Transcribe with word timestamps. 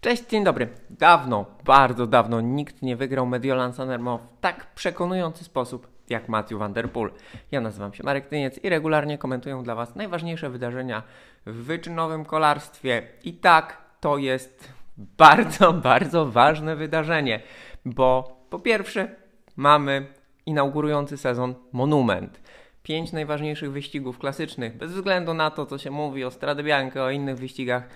Cześć, 0.00 0.26
dzień 0.26 0.44
dobry. 0.44 0.68
Dawno, 0.90 1.46
bardzo 1.64 2.06
dawno 2.06 2.40
nikt 2.40 2.82
nie 2.82 2.96
wygrał 2.96 3.26
Mediolan 3.26 3.72
Sanermo 3.72 4.18
w 4.18 4.40
tak 4.40 4.74
przekonujący 4.74 5.44
sposób 5.44 5.88
jak 6.08 6.28
Matthew 6.28 6.58
Van 6.58 6.72
Der 6.72 6.90
Poel. 6.90 7.10
Ja 7.50 7.60
nazywam 7.60 7.94
się 7.94 8.04
Marek 8.04 8.28
Tyniec 8.28 8.64
i 8.64 8.68
regularnie 8.68 9.18
komentuję 9.18 9.60
dla 9.62 9.74
Was 9.74 9.96
najważniejsze 9.96 10.50
wydarzenia 10.50 11.02
w 11.46 11.54
wyczynowym 11.54 12.24
kolarstwie. 12.24 13.02
I 13.24 13.32
tak, 13.32 13.84
to 14.00 14.18
jest 14.18 14.72
bardzo, 14.96 15.72
bardzo 15.92 16.26
ważne 16.26 16.76
wydarzenie, 16.76 17.40
bo 17.84 18.36
po 18.50 18.58
pierwsze 18.58 19.08
mamy 19.56 20.06
inaugurujący 20.46 21.16
sezon 21.16 21.54
Monument. 21.72 22.40
Pięć 22.82 23.12
najważniejszych 23.12 23.72
wyścigów 23.72 24.18
klasycznych, 24.18 24.76
bez 24.76 24.92
względu 24.92 25.34
na 25.34 25.50
to, 25.50 25.66
co 25.66 25.78
się 25.78 25.90
mówi 25.90 26.24
o 26.24 26.30
Strade 26.30 26.62
Bianca, 26.62 27.04
o 27.04 27.10
innych 27.10 27.36
wyścigach 27.36 27.88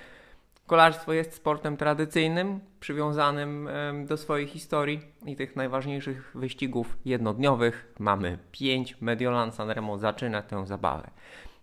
Kolarstwo 0.71 1.13
jest 1.13 1.35
sportem 1.35 1.77
tradycyjnym, 1.77 2.61
przywiązanym 2.81 3.69
do 4.07 4.17
swojej 4.17 4.47
historii 4.47 5.01
i 5.27 5.37
tych 5.37 5.57
najważniejszych 5.57 6.33
wyścigów 6.35 6.99
jednodniowych. 7.05 7.95
Mamy 7.99 8.39
pięć. 8.53 8.97
Mediolan 9.01 9.53
Sanremo 9.53 9.99
zaczyna 9.99 10.43
tę 10.43 10.67
zabawę. 10.67 11.11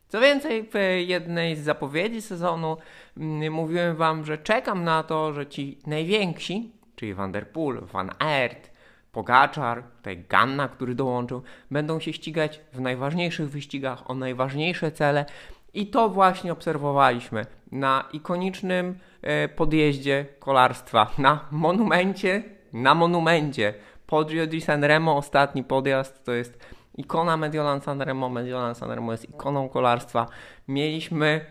Co 0.08 0.22
więcej, 0.22 0.64
w 0.64 0.74
jednej 1.08 1.56
z 1.56 1.60
zapowiedzi 1.60 2.22
sezonu 2.22 2.78
mm, 3.18 3.54
mówiłem 3.54 3.96
Wam, 3.96 4.26
że 4.26 4.38
czekam 4.38 4.84
na 4.84 5.04
to, 5.04 5.34
że 5.34 5.48
ci 5.48 5.78
najwięksi, 5.86 6.72
czyli 6.96 7.14
Van 7.14 7.32
der 7.32 7.52
Poel, 7.52 7.82
Van 7.82 8.12
Aert, 8.20 8.72
Pogaczar, 9.12 9.84
tutaj 9.84 10.24
Ganna, 10.30 10.68
który 10.68 10.96
dołączył, 10.96 11.42
będą 11.72 12.00
się 12.00 12.14
ścigać 12.14 12.62
w 12.74 12.82
najważniejszych 12.82 13.50
wyścigach 13.50 14.10
o 14.10 14.14
najważniejsze 14.14 14.92
cele 14.92 15.26
i 15.74 15.88
to 15.88 16.10
właśnie 16.10 16.52
obserwowaliśmy 16.52 17.46
na 17.72 18.04
ikonicznym 18.14 19.00
e, 19.22 19.48
podjeździe 19.48 20.26
kolarstwa, 20.40 21.12
na 21.18 21.40
monumencie, 21.52 22.44
na 22.74 22.96
monumencie. 22.96 23.74
Poggio 24.08 24.48
di 24.48 24.62
Sanremo, 24.62 25.18
ostatni 25.18 25.64
podjazd, 25.64 26.24
to 26.24 26.32
jest 26.32 26.60
ikona 26.98 27.38
Mediolan 27.38 27.82
Sanremo. 27.82 28.30
Mediolan 28.30 28.76
Sanremo 28.76 29.12
jest 29.12 29.30
ikoną 29.30 29.70
kolarstwa. 29.70 30.26
Mieliśmy 30.68 31.46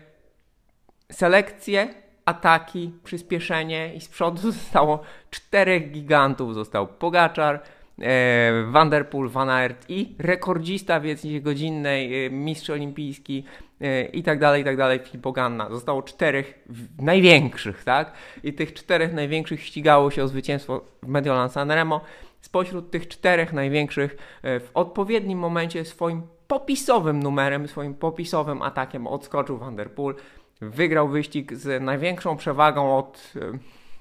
selekcję, 1.11 1.93
ataki, 2.25 2.93
przyspieszenie 3.03 3.95
i 3.95 4.01
z 4.01 4.07
przodu 4.07 4.41
zostało 4.51 4.99
czterech 5.29 5.91
gigantów. 5.91 6.53
Został 6.53 6.87
Pogaczar, 6.87 7.63
e, 8.01 8.63
Van 8.67 8.89
der 8.89 9.09
Poel, 9.09 9.29
Van 9.29 9.49
Aert 9.49 9.89
i 9.89 10.15
rekordzista 10.19 10.99
wiedzy 10.99 11.41
godzinnej, 11.41 12.25
e, 12.25 12.29
mistrz 12.29 12.69
olimpijski 12.69 13.43
e, 13.81 14.05
i 14.05 14.23
tak 14.23 14.39
dalej, 14.39 14.61
i 14.61 14.65
tak 14.65 14.77
dalej, 14.77 14.99
Filippo 14.99 15.31
Ganna. 15.31 15.69
Zostało 15.69 16.03
czterech 16.03 16.59
największych, 16.99 17.83
tak? 17.83 18.13
I 18.43 18.53
tych 18.53 18.73
czterech 18.73 19.13
największych 19.13 19.63
ścigało 19.63 20.11
się 20.11 20.23
o 20.23 20.27
zwycięstwo 20.27 20.85
w 21.03 21.07
Mediolan 21.07 21.49
Sanremo. 21.49 22.01
Spośród 22.41 22.91
tych 22.91 23.07
czterech 23.07 23.53
największych 23.53 24.17
w 24.43 24.69
odpowiednim 24.73 25.39
momencie 25.39 25.85
swoim 25.85 26.21
popisowym 26.47 27.23
numerem, 27.23 27.67
swoim 27.67 27.93
popisowym 27.93 28.61
atakiem 28.61 29.07
odskoczył 29.07 29.57
Van 29.57 29.75
der 29.75 29.91
Poel. 29.91 30.15
Wygrał 30.61 31.09
wyścig 31.09 31.53
z 31.53 31.83
największą 31.83 32.37
przewagą 32.37 32.97
od 32.97 33.33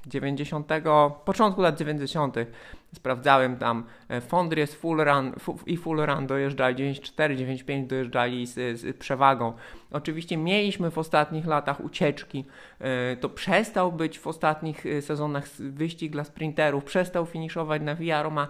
90, 0.07 0.69
początku 1.25 1.63
lat 1.63 1.79
90. 1.79 2.37
Sprawdzałem 2.95 3.57
tam 3.57 3.85
e, 4.09 4.21
Fondries 4.21 4.75
full 4.75 5.05
run, 5.05 5.33
i 5.67 5.77
Full 5.77 6.07
Run 6.07 6.27
dojeżdżali, 6.27 6.77
94, 6.77 7.37
95 7.37 7.89
dojeżdżali 7.89 8.47
z, 8.47 8.81
z 8.81 8.97
przewagą. 8.97 9.53
Oczywiście 9.93 10.37
mieliśmy 10.37 10.91
w 10.91 10.99
ostatnich 10.99 11.47
latach 11.47 11.81
ucieczki, 11.81 12.45
e, 12.79 13.17
to 13.17 13.29
przestał 13.29 13.93
być 13.93 14.19
w 14.19 14.27
ostatnich 14.27 14.87
e, 14.87 15.03
sezonach 15.03 15.49
wyścig 15.59 16.13
dla 16.13 16.25
sprinterów, 16.25 16.85
przestał 16.85 17.27
finiszować 17.27 17.83
na 17.83 17.95
Via 17.95 18.23
Roma 18.23 18.49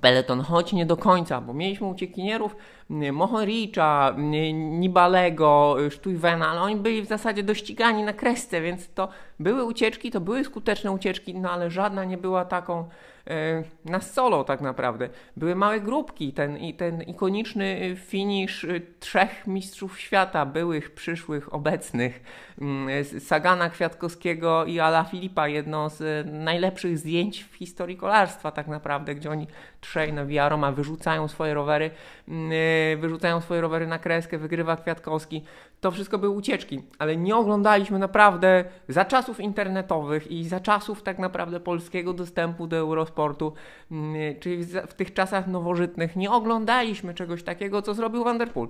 Peleton, 0.00 0.40
choć 0.40 0.72
nie 0.72 0.86
do 0.86 0.96
końca, 0.96 1.40
bo 1.40 1.54
mieliśmy 1.54 1.86
uciekinierów 1.86 2.56
Mohoricza, 3.12 4.14
Nibalego, 4.54 5.76
Stuyvena, 5.90 6.48
ale 6.48 6.60
oni 6.60 6.76
byli 6.76 7.02
w 7.02 7.06
zasadzie 7.06 7.42
dościgani 7.42 8.02
na 8.02 8.12
kresce, 8.12 8.60
więc 8.60 8.92
to 8.92 9.08
były 9.40 9.64
ucieczki, 9.64 10.10
to 10.10 10.20
były 10.20 10.44
skuteczne 10.44 10.92
ucieczki, 10.92 11.34
no 11.34 11.50
ale 11.50 11.70
żadna 11.70 12.04
nie 12.04 12.18
była 12.18 12.44
taką 12.44 12.88
na 13.84 14.00
solo 14.00 14.44
tak 14.44 14.60
naprawdę. 14.60 15.08
Były 15.36 15.54
małe 15.54 15.80
grupki, 15.80 16.32
ten, 16.32 16.58
ten 16.76 17.02
ikoniczny 17.02 17.96
finisz 17.96 18.64
e, 18.64 18.80
trzech 19.00 19.46
mistrzów 19.46 20.00
świata, 20.00 20.46
byłych, 20.46 20.94
przyszłych, 20.94 21.54
obecnych, 21.54 22.22
mm, 22.60 23.04
Sagana 23.20 23.70
Kwiatkowskiego 23.70 24.64
i 24.64 24.80
Ala 24.80 25.04
Filipa, 25.04 25.48
jedno 25.48 25.90
z 25.90 26.26
najlepszych 26.32 26.98
zdjęć 26.98 27.44
w 27.44 27.54
historii 27.54 27.96
kolarstwa 27.96 28.50
tak 28.50 28.68
naprawdę, 28.68 29.14
gdzie 29.14 29.30
oni 29.30 29.46
trzej 29.80 30.12
na 30.12 30.24
Via 30.24 30.48
Roma 30.48 30.72
wyrzucają 30.72 31.28
swoje 31.28 31.54
rowery, 31.54 31.90
mm, 32.28 32.52
e, 32.52 32.96
wyrzucają 32.96 33.40
swoje 33.40 33.60
rowery 33.60 33.86
na 33.86 33.98
kreskę, 33.98 34.38
wygrywa 34.38 34.76
Kwiatkowski. 34.76 35.44
To 35.80 35.90
wszystko 35.90 36.18
były 36.18 36.36
ucieczki, 36.36 36.82
ale 36.98 37.16
nie 37.16 37.36
oglądaliśmy 37.36 37.98
naprawdę 37.98 38.64
za 38.88 39.04
czasów 39.04 39.40
internetowych 39.40 40.30
i 40.30 40.48
za 40.48 40.60
czasów 40.60 41.02
tak 41.02 41.18
naprawdę 41.18 41.60
polskiego 41.60 42.12
dostępu 42.12 42.66
do 42.66 42.76
Eurosportu, 42.76 43.52
mm, 43.90 44.40
czyli 44.40 44.64
w 44.64 44.94
tych 44.94 45.14
czasach 45.14 45.46
nowożytnych, 45.46 46.16
nie 46.16 46.30
oglądaliśmy 46.30 47.14
czegoś 47.14 47.42
takiego, 47.42 47.82
co 47.82 47.94
zrobił 47.94 48.24
Vanderpool. 48.24 48.68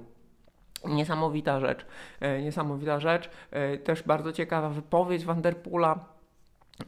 Niesamowita 0.84 1.60
rzecz, 1.60 1.86
e, 2.20 2.42
niesamowita 2.42 3.00
rzecz. 3.00 3.30
E, 3.50 3.78
też 3.78 4.02
bardzo 4.02 4.32
ciekawa 4.32 4.68
wypowiedź 4.68 5.24
Vanderpoola 5.24 6.20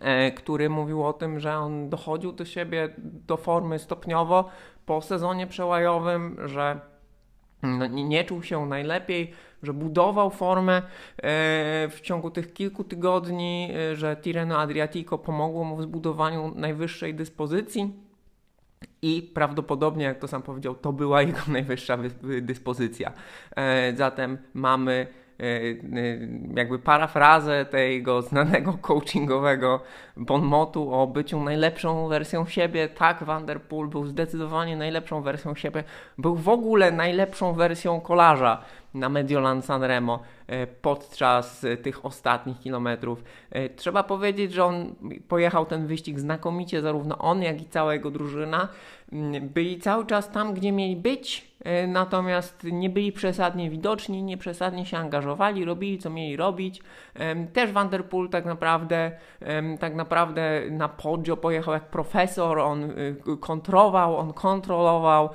E, 0.00 0.32
który 0.32 0.70
mówił 0.70 1.06
o 1.06 1.12
tym, 1.12 1.40
że 1.40 1.56
on 1.56 1.88
dochodził 1.88 2.32
do 2.32 2.44
siebie, 2.44 2.88
do 2.98 3.36
formy 3.36 3.78
stopniowo 3.78 4.48
po 4.86 5.02
sezonie 5.02 5.46
przełajowym, 5.46 6.36
że 6.44 6.80
no, 7.62 7.86
nie, 7.86 8.04
nie, 8.04 8.24
czuł 8.24 8.42
się 8.42 8.66
najlepiej, 8.66 9.32
że 9.62 9.72
budował 9.72 10.30
formę 10.30 10.76
e, 10.76 10.82
w 11.88 11.98
ciągu 12.02 12.30
tych 12.30 12.52
kilku 12.52 12.84
tygodni, 12.84 13.70
e, 13.74 13.96
że 13.96 14.16
Tirreno 14.16 14.58
Adriatico 14.58 15.18
pomogło 15.18 15.64
mu 15.64 15.76
w 15.76 15.82
zbudowaniu 15.82 16.52
najwyższej 16.54 17.14
dyspozycji 17.14 17.92
i 19.02 19.30
prawdopodobnie, 19.34 20.04
jak 20.04 20.18
to 20.18 20.28
sam 20.28 20.42
powiedział, 20.42 20.74
to 20.74 20.92
była 20.92 21.22
jego 21.32 21.40
najwyższa 21.48 21.98
dyspozycja. 22.42 23.12
Zatem 23.94 24.38
mamy 24.54 25.06
E, 25.06 25.18
e, 25.18 25.21
jakby 26.56 26.78
parafrazę 26.78 27.64
tego 27.64 28.22
znanego 28.22 28.78
coachingowego 28.82 29.80
bonmotu 30.16 30.94
o 30.94 31.06
byciu 31.06 31.44
najlepszą 31.44 32.08
wersją 32.08 32.46
siebie. 32.46 32.88
Tak, 32.88 33.24
Vanderpool 33.24 33.88
był 33.88 34.06
zdecydowanie 34.06 34.76
najlepszą 34.76 35.22
wersją 35.22 35.54
siebie. 35.54 35.84
Był 36.18 36.36
w 36.36 36.48
ogóle 36.48 36.92
najlepszą 36.92 37.52
wersją 37.52 38.00
kolarza 38.00 38.62
na 38.94 39.08
Mediolan 39.08 39.62
Sanremo 39.62 40.22
e, 40.46 40.66
podczas 40.66 41.66
tych 41.82 42.04
ostatnich 42.04 42.60
kilometrów. 42.60 43.24
Trzeba 43.76 44.02
powiedzieć, 44.02 44.52
że 44.52 44.64
on 44.64 44.94
pojechał 45.28 45.66
ten 45.66 45.86
wyścig 45.86 46.20
znakomicie, 46.20 46.80
zarówno 46.80 47.18
on, 47.18 47.42
jak 47.42 47.62
i 47.62 47.68
cała 47.68 47.94
jego 47.94 48.10
drużyna. 48.10 48.68
Mm, 49.12 49.48
byli 49.48 49.78
cały 49.78 50.06
czas 50.06 50.30
tam, 50.30 50.54
gdzie 50.54 50.72
mieli 50.72 50.96
być, 50.96 51.51
E, 51.51 51.51
natomiast 51.88 52.64
nie 52.64 52.90
byli 52.90 53.12
przesadnie 53.12 53.70
widoczni, 53.70 54.22
nie 54.22 54.36
przesadnie 54.36 54.86
się 54.86 54.98
angażowali, 54.98 55.64
robili 55.64 55.98
co 55.98 56.10
mieli 56.10 56.36
robić. 56.36 56.82
Też 57.52 57.72
Vanderpool 57.72 58.28
tak 58.28 58.44
naprawdę, 58.44 59.12
tak 59.80 59.94
naprawdę 59.94 60.62
na 60.70 60.88
Poggio 60.88 61.36
pojechał 61.36 61.74
jak 61.74 61.84
profesor, 61.88 62.58
on 62.58 62.84
y, 62.84 63.16
kontrolował, 63.40 64.16
on 64.16 64.32
kontrolował. 64.32 65.30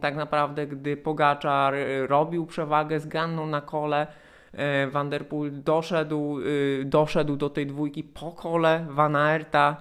Tak 0.00 0.16
naprawdę, 0.16 0.66
gdy 0.66 0.96
Pogaczar 0.96 1.74
y, 1.74 2.06
robił 2.06 2.46
przewagę 2.46 3.00
z 3.00 3.06
Ganną 3.06 3.46
na 3.46 3.60
kole, 3.60 4.06
e, 4.52 4.86
Vanderpool 4.86 5.50
doszedł, 5.52 6.38
doszedł 6.84 7.36
do 7.36 7.50
tej 7.50 7.66
dwójki 7.66 8.04
po 8.04 8.32
kole 8.32 8.86
Van 8.90 9.16
Aerta, 9.16 9.76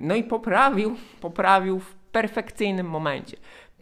no 0.00 0.14
i 0.14 0.24
poprawił, 0.24 0.96
poprawił 1.20 1.80
w 1.80 1.94
perfekcyjnym 1.94 2.86
momencie. 2.86 3.36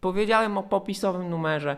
Powiedziałem 0.06 0.58
o 0.58 0.62
popisowym 0.62 1.31
numerze. 1.31 1.76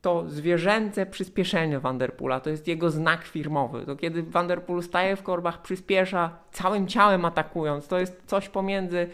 To 0.00 0.28
zwierzęce 0.28 1.06
przyspieszenie 1.06 1.80
Vanderpoola 1.80 2.40
to 2.40 2.50
jest 2.50 2.68
jego 2.68 2.90
znak 2.90 3.24
firmowy. 3.24 3.86
To 3.86 3.96
kiedy 3.96 4.22
Vanderpool 4.22 4.82
staje 4.82 5.16
w 5.16 5.22
korbach, 5.22 5.62
przyspiesza 5.62 6.30
całym 6.50 6.86
ciałem 6.86 7.24
atakując. 7.24 7.88
To 7.88 7.98
jest 7.98 8.22
coś 8.26 8.48
pomiędzy 8.48 9.08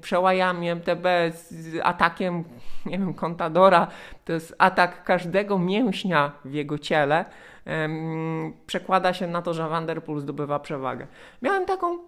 przełajami 0.00 0.70
MTB 0.70 1.06
z 1.30 1.80
atakiem, 1.82 2.44
nie 2.86 2.98
wiem, 2.98 3.14
Contadora. 3.14 3.86
To 4.24 4.32
jest 4.32 4.54
atak 4.58 5.04
każdego 5.04 5.58
mięśnia 5.58 6.32
w 6.44 6.52
jego 6.52 6.78
ciele. 6.78 7.24
Przekłada 8.66 9.12
się 9.14 9.26
na 9.26 9.42
to, 9.42 9.54
że 9.54 9.68
Vanderpool 9.68 10.20
zdobywa 10.20 10.58
przewagę. 10.58 11.06
Miałem 11.42 11.66
taką 11.66 11.98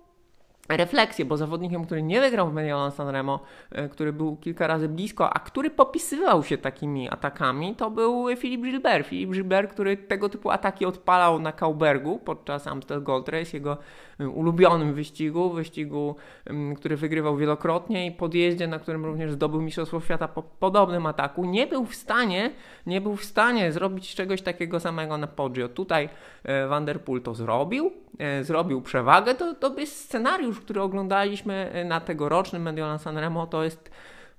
refleksję, 0.76 1.24
bo 1.24 1.36
zawodnikiem, 1.36 1.84
który 1.84 2.02
nie 2.02 2.20
wygrał 2.20 2.50
w 2.50 2.52
Mediolan 2.52 2.92
Sanremo, 2.92 3.40
e, 3.70 3.88
który 3.88 4.12
był 4.12 4.36
kilka 4.36 4.66
razy 4.66 4.88
blisko, 4.88 5.32
a 5.34 5.38
który 5.38 5.70
popisywał 5.70 6.44
się 6.44 6.58
takimi 6.58 7.10
atakami, 7.10 7.74
to 7.74 7.90
był 7.90 8.36
Filip 8.36 8.62
Gilbert. 8.62 9.06
Filip 9.06 9.30
Gilbert, 9.30 9.72
który 9.72 9.96
tego 9.96 10.28
typu 10.28 10.50
ataki 10.50 10.86
odpalał 10.86 11.38
na 11.38 11.52
Kaubergu 11.52 12.18
podczas 12.18 12.66
Amstel 12.66 13.02
Gold 13.02 13.28
Race, 13.28 13.56
jego 13.56 13.78
e, 14.20 14.28
ulubionym 14.28 14.94
wyścigu, 14.94 15.50
wyścigu, 15.50 16.16
który 16.76 16.96
wygrywał 16.96 17.36
wielokrotnie 17.36 18.06
i 18.06 18.12
podjeździe, 18.12 18.66
na 18.66 18.78
którym 18.78 19.04
również 19.04 19.32
zdobył 19.32 19.60
Mistrzostwo 19.60 20.00
Świata 20.00 20.28
po 20.28 20.42
podobnym 20.42 21.06
ataku, 21.06 21.44
nie 21.44 21.66
był 21.66 21.84
w 21.84 21.94
stanie, 21.94 22.50
nie 22.86 23.00
był 23.00 23.16
w 23.16 23.24
stanie 23.24 23.72
zrobić 23.72 24.14
czegoś 24.14 24.42
takiego 24.42 24.80
samego 24.80 25.18
na 25.18 25.26
Poggio. 25.26 25.68
Tutaj 25.68 26.08
e, 26.44 26.66
Van 26.66 26.84
Der 26.84 27.00
Poel 27.00 27.22
to 27.22 27.34
zrobił, 27.34 27.92
zrobił 28.42 28.82
przewagę, 28.82 29.34
to, 29.34 29.54
to 29.54 29.78
jest 29.78 29.96
scenariusz, 29.96 30.57
który 30.60 30.82
oglądaliśmy 30.82 31.70
e, 31.72 31.84
na 31.84 32.00
tegorocznym 32.00 32.62
Mediolan 32.62 32.98
Sanremo, 32.98 33.46
to 33.46 33.64
jest 33.64 33.90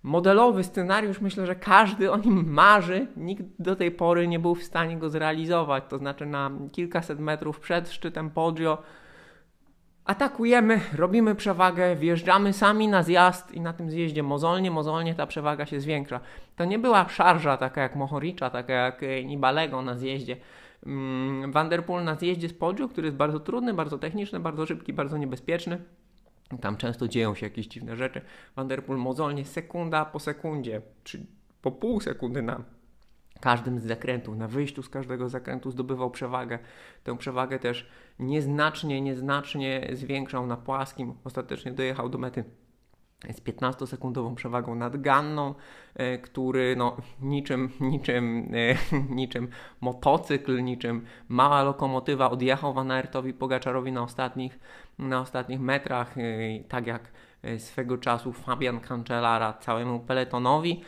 modelowy 0.03 0.63
scenariusz. 0.63 1.21
Myślę, 1.21 1.45
że 1.45 1.55
każdy 1.55 2.11
o 2.11 2.17
nim 2.17 2.53
marzy. 2.53 3.07
Nikt 3.17 3.43
do 3.59 3.75
tej 3.75 3.91
pory 3.91 4.27
nie 4.27 4.39
był 4.39 4.55
w 4.55 4.63
stanie 4.63 4.97
go 4.97 5.09
zrealizować. 5.09 5.83
To 5.89 5.97
znaczy 5.97 6.25
na 6.25 6.51
kilkaset 6.71 7.19
metrów 7.19 7.59
przed 7.59 7.89
szczytem 7.89 8.29
Poggio 8.29 8.83
atakujemy, 10.09 10.81
robimy 10.95 11.35
przewagę, 11.35 11.95
wjeżdżamy 11.95 12.53
sami 12.53 12.87
na 12.87 13.03
zjazd 13.03 13.51
i 13.51 13.61
na 13.61 13.73
tym 13.73 13.91
zjeździe 13.91 14.23
mozolnie, 14.23 14.71
mozolnie 14.71 15.15
ta 15.15 15.27
przewaga 15.27 15.65
się 15.65 15.79
zwiększa. 15.79 16.19
To 16.55 16.65
nie 16.65 16.79
była 16.79 17.09
szarża 17.09 17.57
taka 17.57 17.81
jak 17.81 17.95
Mohoricza, 17.95 18.49
taka 18.49 18.73
jak 18.73 19.01
Nibalego 19.25 19.81
na 19.81 19.95
zjeździe. 19.95 20.37
Mm, 20.85 21.51
Vanderpool 21.51 22.03
na 22.03 22.15
zjeździe 22.15 22.49
z 22.49 22.53
Poggio, 22.53 22.87
który 22.87 23.07
jest 23.07 23.17
bardzo 23.17 23.39
trudny, 23.39 23.73
bardzo 23.73 23.97
techniczny, 23.97 24.39
bardzo 24.39 24.65
szybki, 24.65 24.93
bardzo 24.93 25.17
niebezpieczny. 25.17 25.81
Tam 26.57 26.77
często 26.77 27.07
dzieją 27.07 27.35
się 27.35 27.45
jakieś 27.45 27.67
dziwne 27.67 27.95
rzeczy. 27.95 28.21
Vanderpool 28.55 28.99
mozolnie 28.99 29.45
sekunda 29.45 30.05
po 30.05 30.19
sekundzie, 30.19 30.81
czy 31.03 31.25
po 31.61 31.71
pół 31.71 32.01
sekundy 32.01 32.41
na 32.41 32.63
każdym 33.39 33.79
z 33.79 33.83
zakrętów, 33.83 34.37
na 34.37 34.47
wyjściu 34.47 34.83
z 34.83 34.89
każdego 34.89 35.29
zakrętu 35.29 35.71
zdobywał 35.71 36.11
przewagę. 36.11 36.59
Tę 37.03 37.17
przewagę 37.17 37.59
też 37.59 37.89
nieznacznie, 38.19 39.01
nieznacznie 39.01 39.89
zwiększał 39.93 40.47
na 40.47 40.57
płaskim. 40.57 41.13
Ostatecznie 41.23 41.71
dojechał 41.71 42.09
do 42.09 42.17
mety 42.17 42.43
z 43.27 43.41
15-sekundową 43.41 44.35
przewagą 44.35 44.75
nad 44.75 45.01
Ganną, 45.01 45.55
e, 45.95 46.17
który 46.17 46.75
no, 46.75 46.97
niczym, 47.21 47.69
niczym, 47.79 48.51
e, 48.53 48.75
niczym 49.15 49.47
motocykl, 49.81 50.63
niczym 50.63 51.05
mała 51.29 51.63
lokomotywa 51.63 52.29
odjechał 52.29 52.73
Van 52.73 52.91
Aertowi 52.91 53.33
Pogaczarowi 53.33 53.91
na 53.91 54.03
ostatnich, 54.03 54.59
na 54.99 55.21
ostatnich 55.21 55.59
metrach, 55.59 56.17
e, 56.17 56.21
tak 56.67 56.87
jak 56.87 57.11
swego 57.57 57.97
czasu 57.97 58.33
Fabian 58.33 58.79
Cancellara 58.79 59.53
całemu 59.53 59.99
peletonowi. 59.99 60.81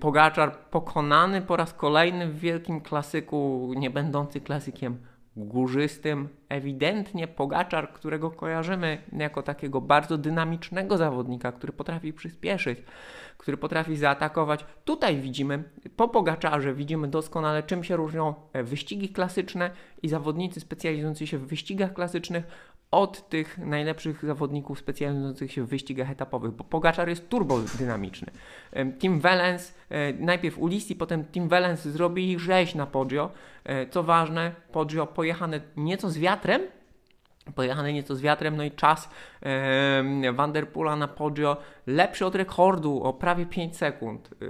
Pogaczar 0.00 0.58
pokonany 0.58 1.42
po 1.42 1.56
raz 1.56 1.74
kolejny 1.74 2.28
w 2.28 2.38
wielkim 2.38 2.80
klasyku, 2.80 3.72
nie 3.76 3.90
będący 3.90 4.40
klasykiem 4.40 4.98
górzystym, 5.36 6.28
ewidentnie 6.48 7.28
Pogaczar, 7.28 7.92
którego 7.92 8.30
kojarzymy 8.30 9.02
jako 9.12 9.42
takiego 9.42 9.80
bardzo 9.80 10.18
dynamicznego 10.18 10.96
zawodnika, 10.96 11.52
który 11.52 11.72
potrafi 11.72 12.12
przyspieszyć, 12.12 12.78
który 13.38 13.56
potrafi 13.56 13.96
zaatakować. 13.96 14.64
Tutaj 14.84 15.16
widzimy, 15.20 15.64
po 15.96 16.08
Pogaczarze 16.08 16.74
widzimy 16.74 17.08
doskonale, 17.08 17.62
czym 17.62 17.84
się 17.84 17.96
różnią 17.96 18.34
wyścigi 18.64 19.08
klasyczne 19.08 19.70
i 20.02 20.08
zawodnicy 20.08 20.60
specjalizujący 20.60 21.26
się 21.26 21.38
w 21.38 21.46
wyścigach 21.46 21.92
klasycznych 21.92 22.44
od 22.90 23.28
tych 23.28 23.58
najlepszych 23.58 24.24
zawodników 24.24 24.78
specjalizujących 24.78 25.52
się 25.52 25.64
w 25.64 25.68
wyścigach 25.68 26.10
etapowych, 26.10 26.52
bo 26.52 26.64
Pogaczar 26.64 27.08
jest 27.08 27.28
turbodynamiczny. 27.28 28.32
Team 29.00 29.20
Wellens, 29.20 29.74
e, 29.90 30.12
najpierw 30.12 30.58
Ulisi, 30.58 30.96
potem 30.96 31.24
Team 31.24 31.48
Wellens 31.48 31.80
zrobili 31.80 32.38
rzeź 32.38 32.74
na 32.74 32.86
Poggio. 32.86 33.30
E, 33.64 33.86
co 33.86 34.02
ważne, 34.02 34.52
Poggio 34.72 35.06
pojechane 35.06 35.60
nieco 35.76 36.10
z 36.10 36.18
wiatrem, 36.18 36.62
pojechane 37.54 37.92
nieco 37.92 38.16
z 38.16 38.20
wiatrem, 38.20 38.56
no 38.56 38.64
i 38.64 38.70
czas 38.70 39.10
e, 39.42 40.32
Vanderpoola 40.32 40.96
na 40.96 41.08
Poggio 41.08 41.56
lepszy 41.86 42.26
od 42.26 42.34
rekordu 42.34 43.02
o 43.02 43.12
prawie 43.12 43.46
5 43.46 43.76
sekund. 43.76 44.30
E, 44.42 44.46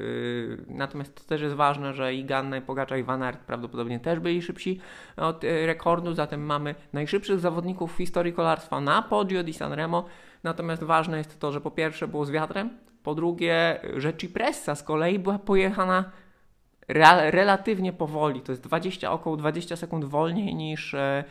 natomiast 0.68 1.14
to 1.14 1.24
też 1.24 1.40
jest 1.40 1.54
ważne, 1.54 1.94
że 1.94 2.14
i 2.14 2.24
Ganna, 2.24 2.56
i 2.56 2.62
Pogacza, 2.62 2.96
i 2.96 3.02
Van 3.02 3.22
Aert 3.22 3.40
prawdopodobnie 3.40 4.00
też 4.00 4.20
byli 4.20 4.42
szybsi 4.42 4.80
od 5.16 5.44
e, 5.44 5.66
rekordu, 5.66 6.14
zatem 6.14 6.46
mamy 6.46 6.74
najszybszych 6.92 7.40
zawodników 7.40 7.94
w 7.94 7.96
historii 7.96 8.32
kolarstwa 8.32 8.80
na 8.80 9.02
Poggio 9.02 9.42
di 9.42 9.52
Sanremo. 9.52 10.04
Natomiast 10.42 10.82
ważne 10.82 11.18
jest 11.18 11.40
to, 11.40 11.52
że 11.52 11.60
po 11.60 11.70
pierwsze 11.70 12.08
było 12.08 12.24
z 12.24 12.30
wiatrem, 12.30 12.70
po 13.02 13.14
drugie, 13.14 13.80
że 13.96 14.14
Cipressa 14.14 14.74
z 14.74 14.82
kolei 14.82 15.18
była 15.18 15.38
pojechana 15.38 16.04
relatywnie 17.30 17.92
powoli, 17.92 18.40
to 18.40 18.52
jest 18.52 18.62
20, 18.62 19.12
około 19.12 19.36
20 19.36 19.76
sekund 19.76 20.04
wolniej 20.04 20.54
niż, 20.54 20.94
e, 20.94 21.24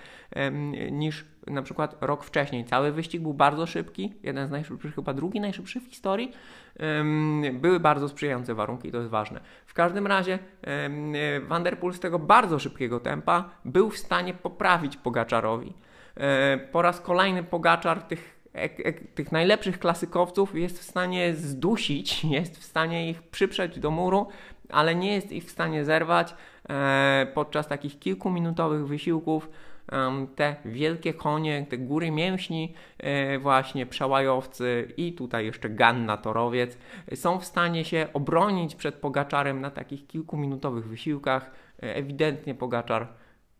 niż 0.91 1.25
na 1.47 1.61
przykład 1.61 1.97
rok 2.01 2.23
wcześniej. 2.23 2.65
Cały 2.65 2.91
wyścig 2.91 3.21
był 3.21 3.33
bardzo 3.33 3.65
szybki, 3.65 4.13
jeden 4.23 4.47
z 4.47 4.51
najszybszych, 4.51 4.95
chyba 4.95 5.13
drugi 5.13 5.39
najszybszy 5.39 5.79
w 5.79 5.87
historii. 5.87 6.31
Były 7.53 7.79
bardzo 7.79 8.09
sprzyjające 8.09 8.55
warunki, 8.55 8.91
to 8.91 8.97
jest 8.97 9.09
ważne. 9.09 9.39
W 9.65 9.73
każdym 9.73 10.07
razie 10.07 10.39
Van 11.47 11.63
der 11.63 11.79
Poel 11.79 11.93
z 11.93 11.99
tego 11.99 12.19
bardzo 12.19 12.59
szybkiego 12.59 12.99
tempa 12.99 13.49
był 13.65 13.89
w 13.89 13.97
stanie 13.97 14.33
poprawić 14.33 14.97
Pogaczarowi. 14.97 15.73
E, 16.15 16.57
po 16.57 16.81
raz 16.81 17.01
kolejny 17.01 17.43
Pogaczar 17.43 18.01
tych 18.03 18.37
tych 19.15 19.31
najlepszych 19.31 19.79
klasykowców 19.79 20.55
jest 20.55 20.79
w 20.79 20.83
stanie 20.83 21.33
zdusić, 21.33 22.23
jest 22.37 22.59
w 22.59 22.63
stanie 22.63 23.09
ich 23.09 23.23
przyprzeć 23.23 23.79
do 23.79 23.91
muru, 23.91 24.27
ale 24.69 24.95
nie 24.95 25.13
jest 25.13 25.31
ich 25.31 25.45
w 25.45 25.51
stanie 25.51 25.85
zerwać 25.85 26.35
e, 26.69 27.27
podczas 27.33 27.67
takich 27.67 27.99
kilkuminutowych 27.99 28.87
wysiłków. 28.87 29.49
Te 30.35 30.55
wielkie 30.65 31.13
konie, 31.13 31.65
te 31.69 31.77
góry 31.77 32.11
mięśni, 32.11 32.73
e, 32.97 33.39
właśnie 33.39 33.85
przełajowcy 33.85 34.93
i 34.97 35.13
tutaj 35.13 35.45
jeszcze 35.45 35.69
Ganna 35.69 36.17
Torowiec 36.17 36.77
są 37.15 37.39
w 37.39 37.45
stanie 37.45 37.85
się 37.85 38.07
obronić 38.13 38.75
przed 38.75 38.95
Pogaczarem 38.95 39.61
na 39.61 39.71
takich 39.71 40.07
kilkuminutowych 40.07 40.87
wysiłkach. 40.87 41.51
E, 41.83 41.95
ewidentnie 41.95 42.55
Pogaczar, 42.55 43.07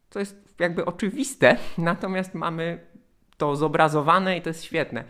to 0.10 0.20
jest 0.20 0.56
jakby 0.60 0.86
oczywiste, 0.86 1.58
natomiast 1.78 2.34
mamy 2.34 2.80
to 3.38 3.56
zobrazowane 3.56 4.38
i 4.38 4.42
to 4.42 4.50
jest 4.50 4.64
świetne. 4.64 5.04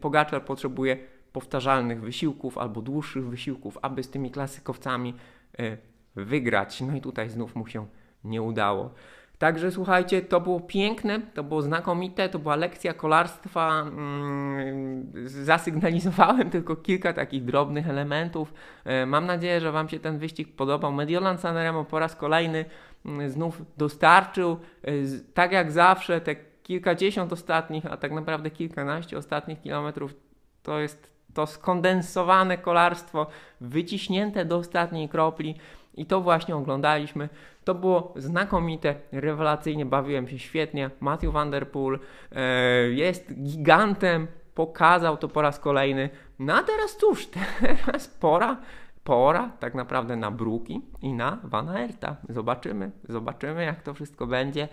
Pogaczar 0.00 0.44
potrzebuje 0.44 0.96
powtarzalnych 1.36 2.00
wysiłków 2.00 2.58
albo 2.58 2.82
dłuższych 2.82 3.26
wysiłków, 3.28 3.78
aby 3.82 4.02
z 4.02 4.10
tymi 4.10 4.30
klasykowcami 4.30 5.14
E, 5.58 5.76
wygrać. 6.16 6.80
No 6.80 6.96
i 6.96 7.00
tutaj 7.00 7.30
znów 7.30 7.56
mu 7.56 7.66
się 7.66 7.86
nie 8.24 8.42
udało. 8.42 8.90
Także 9.38 9.72
słuchajcie, 9.72 10.22
to 10.22 10.40
było 10.40 10.60
piękne, 10.60 11.20
to 11.20 11.44
było 11.44 11.62
znakomite, 11.62 12.28
to 12.28 12.38
była 12.38 12.56
lekcja 12.56 12.94
kolarstwa. 12.94 13.80
Mm, 13.80 15.12
zasygnalizowałem 15.24 16.50
tylko 16.56 16.76
kilka 16.76 17.12
takich 17.12 17.44
drobnych 17.44 17.88
elementów. 17.88 18.54
E, 18.84 19.06
mam 19.06 19.26
nadzieję, 19.26 19.60
że 19.60 19.72
Wam 19.72 19.88
się 19.88 19.98
ten 19.98 20.18
wyścig 20.18 20.56
podobał. 20.56 20.92
Mediolan 20.92 21.38
Sanremo 21.38 21.84
po 21.84 21.98
raz 21.98 22.16
kolejny 22.16 22.64
mm, 23.06 23.30
znów 23.30 23.62
dostarczył, 23.76 24.52
e, 24.82 24.92
tak 25.34 25.52
jak 25.52 25.72
zawsze, 25.72 26.20
te 26.20 26.36
kilkadziesiąt 26.62 27.32
ostatnich, 27.32 27.86
a 27.86 27.96
tak 27.96 28.12
naprawdę 28.12 28.50
kilkanaście 28.50 29.18
ostatnich 29.18 29.60
kilometrów 29.60 30.14
to 30.62 30.80
jest 30.80 31.15
to 31.36 31.46
skondensowane 31.46 32.58
kolarstwo, 32.58 33.26
wyciśnięte 33.60 34.44
do 34.44 34.56
ostatniej 34.56 35.08
kropli 35.08 35.54
i 35.94 36.06
to 36.06 36.20
właśnie 36.20 36.56
oglądaliśmy. 36.56 37.28
To 37.64 37.74
było 37.74 38.14
znakomite, 38.16 38.94
rewelacyjnie, 39.12 39.86
bawiłem 39.86 40.28
się 40.28 40.38
świetnie. 40.38 40.90
Matthew 41.00 41.32
Van 41.32 41.50
Der 41.50 41.70
Poel 41.70 41.98
e, 42.32 42.42
jest 42.90 43.42
gigantem, 43.42 44.26
pokazał 44.54 45.16
to 45.16 45.28
po 45.28 45.42
raz 45.42 45.58
kolejny. 45.58 46.10
No 46.38 46.54
a 46.54 46.62
teraz 46.62 46.96
cóż, 46.96 47.26
teraz 47.84 48.08
pora, 48.08 48.56
pora 49.04 49.50
tak 49.60 49.74
naprawdę 49.74 50.16
na 50.16 50.30
Bruki 50.30 50.80
i 51.02 51.12
na 51.12 51.38
Van 51.44 51.68
Aerta. 51.68 52.16
Zobaczymy, 52.28 52.90
zobaczymy 53.08 53.64
jak 53.64 53.82
to 53.82 53.94
wszystko 53.94 54.26
będzie. 54.26 54.68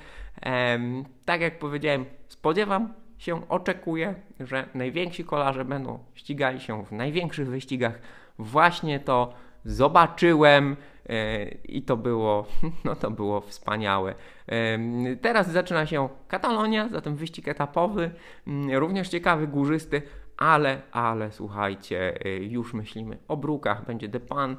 E, 0.46 0.80
tak 1.26 1.42
jak 1.42 1.60
powiedziałem, 1.60 2.06
spodziewam 2.28 3.03
się 3.24 3.50
oczekuje, 3.50 4.16
że 4.40 4.66
najwięksi 4.74 5.26
kolarze 5.26 5.66
będą 5.66 6.00
ścigali 6.14 6.60
się 6.60 6.86
w 6.86 6.92
największych 6.92 7.50
wyścigach. 7.50 8.00
Właśnie 8.40 9.00
to 9.00 9.34
zobaczyłem 9.66 10.76
e, 11.10 11.46
i 11.50 11.82
to 11.82 11.98
było, 11.98 12.48
no 12.86 12.96
to 12.96 13.12
było 13.12 13.42
wspaniałe. 13.42 14.16
E, 14.48 14.80
teraz 15.16 15.52
zaczyna 15.52 15.86
się 15.86 16.10
Katalonia, 16.28 16.90
zatem 16.90 17.16
wyścig 17.16 17.48
etapowy, 17.48 18.12
mm, 18.48 18.78
również 18.78 19.10
ciekawy, 19.10 19.48
górzysty, 19.48 20.02
ale, 20.38 20.82
ale 20.92 21.32
słuchajcie, 21.32 22.26
e, 22.26 22.30
już 22.30 22.74
myślimy 22.74 23.18
o 23.28 23.38
brukach, 23.38 23.86
będzie 23.86 24.08
Depan, 24.08 24.58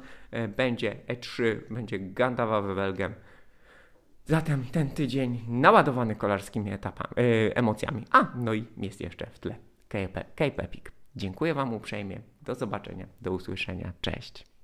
będzie 0.57 0.95
E3, 1.07 1.43
będzie 1.69 1.99
Gandawa 1.99 2.61
Belgiem. 2.61 3.13
Zatem 4.25 4.65
ten 4.71 4.89
tydzień 4.89 5.41
naładowany 5.47 6.15
kolarskimi 6.15 6.71
etapami, 6.71 7.13
yy, 7.17 7.55
emocjami. 7.55 8.05
A, 8.11 8.27
no 8.35 8.53
i 8.53 8.65
jest 8.77 9.01
jeszcze 9.01 9.27
w 9.27 9.39
tle 9.39 9.55
Epic. 10.39 10.83
Dziękuję 11.15 11.53
Wam 11.53 11.73
uprzejmie. 11.73 12.21
Do 12.41 12.55
zobaczenia, 12.55 13.07
do 13.21 13.31
usłyszenia. 13.31 13.93
Cześć. 14.01 14.54